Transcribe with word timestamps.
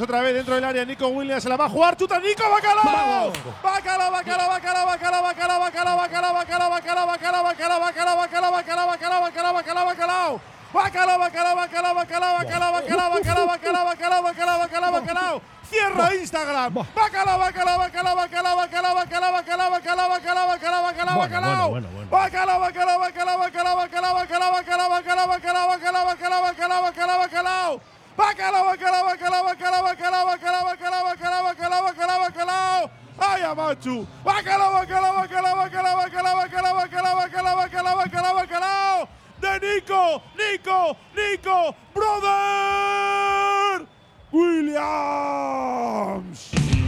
Otra 0.00 0.20
vez 0.20 0.32
dentro 0.32 0.54
del 0.54 0.62
área, 0.62 0.84
Nico 0.84 1.08
Williams 1.08 1.42
se 1.42 1.48
la 1.48 1.56
va 1.56 1.64
a 1.64 1.68
jugar. 1.68 1.96
¡Chuta 1.96 2.20
Nico! 2.20 2.44
¡Bacalao! 2.48 3.32
¡Bacalao, 3.64 4.12
bacalao, 4.12 4.48
bacalao, 4.48 4.86
bacalao, 4.86 5.22
bacalao, 5.24 5.58
bacalao, 5.58 5.96
bacalao, 5.98 6.34
bacalao, 6.34 6.70
bacalao, 6.70 7.06
bacalao, 7.08 7.42
bacalao, 7.42 7.80
bacalao, 7.80 8.20
bacalao, 8.20 8.52
bacalao, 8.52 8.86
bacalao, 8.86 9.20
bacalao, 9.22 9.54
bacalao, 9.54 9.86
bacalao! 9.86 10.40
Bacalao, 10.72 11.18
bacalao, 11.18 11.56
bacalao, 11.56 11.94
bacalao, 11.96 12.38
bacalao, 12.38 12.72
bacalao, 12.72 13.10
bacalao, 13.10 13.46
bacalao, 13.48 13.86
bacalao, 13.88 14.22
bacalao, 14.22 14.58
bacalao, 14.60 14.92
bacalao. 14.92 15.42
Cierra 15.68 16.14
Instagram. 16.14 16.74
Bacalao, 16.94 17.38
bacalao, 17.40 17.78
bacalao, 17.78 18.16
bacalao, 18.16 18.56
bacalao, 18.56 18.94
bacalao, 18.94 19.32
bacalao, 19.34 19.70
bacalao, 19.72 20.08
bacalao, 20.10 20.46
bacalao, 20.46 20.84
bacalao, 20.86 21.18
bacalao. 21.18 21.70
Bacalao, 22.08 22.60
bacalao, 22.60 22.98
bacalao, 23.00 23.38
bacalao, 23.38 23.76
bacalao, 23.76 24.14
bacalao, 24.14 24.52
bacalao, 24.54 24.90
bacalao, 24.94 25.26
bacalao, 25.26 25.66
bacalao, 25.66 26.06
bacalao, 26.06 26.42
bacalao, 26.46 26.82
bacalao, 26.86 27.18
bacalao. 27.18 27.97
Bacalao, 28.18 28.64
bacalao, 28.64 29.04
bacalao, 29.04 29.44
bacalao, 29.44 29.84
bacalao, 29.84 30.26
bacalao, 30.26 30.64
bacalao, 30.64 31.04
bacalao, 31.04 31.44
bacalao, 31.44 31.82
bacalao, 31.84 32.18
bacalao. 32.20 32.90
¡Ay, 33.16 33.42
Amachu! 33.42 34.06
¡Bacalao, 34.24 34.72
bacalao, 34.72 35.14
bacalao, 35.14 35.56
bacalao, 35.56 35.96
bacalao, 35.96 36.36
bacalao, 36.36 36.74
bacalao, 36.74 37.16
bacalao, 37.16 37.56
bacalao, 37.56 37.96
bacalao, 37.96 38.34
bacalao! 38.34 39.08
¡De 39.40 39.60
Nico! 39.60 40.22
¡Nico! 40.34 40.96
¡Nico! 41.14 41.76
¡Brother! 41.94 43.86
¡Williams! 44.32 45.78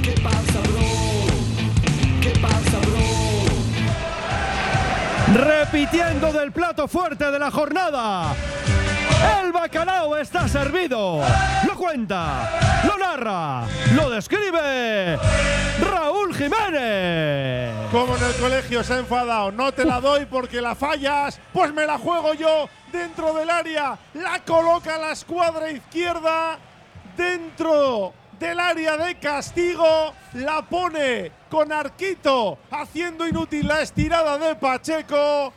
¿Qué 0.03 0.15
pasa, 0.21 0.61
bro? 0.67 0.83
¿Qué 2.21 2.33
pasa, 2.41 2.79
bro? 2.89 3.07
Repitiendo 5.47 6.33
del 6.33 6.51
plato 6.51 6.89
fuerte 6.89 7.31
de 7.31 7.39
la 7.39 7.53
jornada. 7.53 8.35
Bacalao 9.61 10.17
está 10.17 10.49
servido. 10.49 11.21
Lo 11.67 11.77
cuenta, 11.77 12.49
lo 12.83 12.97
narra, 12.97 13.67
lo 13.95 14.09
describe 14.09 15.19
Raúl 15.79 16.35
Jiménez. 16.35 17.71
Como 17.93 18.17
en 18.17 18.25
el 18.25 18.35
colegio 18.37 18.83
se 18.83 18.95
ha 18.95 18.99
enfadado, 19.01 19.53
no 19.53 19.71
te 19.71 19.85
la 19.85 20.01
doy 20.01 20.25
porque 20.25 20.63
la 20.63 20.75
fallas, 20.75 21.39
pues 21.53 21.75
me 21.75 21.85
la 21.85 21.99
juego 21.99 22.33
yo 22.33 22.71
dentro 22.91 23.35
del 23.35 23.51
área. 23.51 23.99
La 24.15 24.43
coloca 24.47 24.97
la 24.97 25.13
escuadra 25.13 25.71
izquierda 25.71 26.59
dentro 27.15 28.15
del 28.39 28.59
área 28.59 28.97
de 28.97 29.17
castigo. 29.17 30.15
La 30.33 30.63
pone 30.63 31.33
con 31.51 31.71
Arquito 31.71 32.57
haciendo 32.71 33.29
inútil 33.29 33.69
la 33.69 33.83
estirada 33.83 34.39
de 34.39 34.55
Pacheco. 34.55 35.53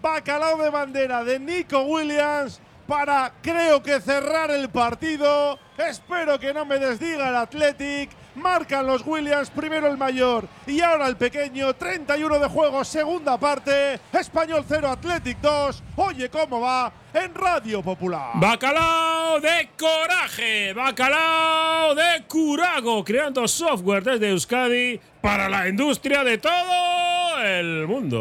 Bacalao 0.00 0.56
de 0.56 0.70
bandera 0.70 1.22
de 1.22 1.38
Nico 1.38 1.82
Williams 1.82 2.62
para, 2.92 3.32
creo 3.40 3.82
que, 3.82 4.02
cerrar 4.02 4.50
el 4.50 4.68
partido. 4.68 5.58
Espero 5.78 6.38
que 6.38 6.52
no 6.52 6.66
me 6.66 6.78
desdiga 6.78 7.30
el 7.30 7.36
Athletic. 7.36 8.10
Marcan 8.34 8.86
los 8.86 9.06
Williams, 9.06 9.48
primero 9.48 9.86
el 9.86 9.96
mayor 9.96 10.46
y 10.66 10.82
ahora 10.82 11.06
el 11.06 11.16
pequeño. 11.16 11.72
31 11.74 12.38
de 12.38 12.48
juego, 12.48 12.84
segunda 12.84 13.38
parte. 13.38 13.98
Español 14.12 14.62
0, 14.68 14.90
Athletic 14.90 15.38
2. 15.40 15.82
Oye 15.96 16.28
cómo 16.28 16.60
va 16.60 16.92
en 17.14 17.34
Radio 17.34 17.82
Popular. 17.82 18.32
Bacalao 18.34 19.40
de 19.40 19.70
coraje, 19.78 20.74
bacalao 20.74 21.94
de 21.94 22.24
curago, 22.28 23.02
creando 23.04 23.48
software 23.48 24.04
desde 24.04 24.28
Euskadi 24.28 25.00
para 25.22 25.48
la 25.48 25.66
industria 25.66 26.24
de 26.24 26.36
todo 26.36 27.42
el 27.42 27.86
mundo. 27.86 28.20